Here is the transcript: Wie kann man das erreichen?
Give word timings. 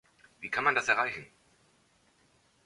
Wie 0.39 0.49
kann 0.49 0.63
man 0.63 0.73
das 0.73 0.87
erreichen? 0.87 1.27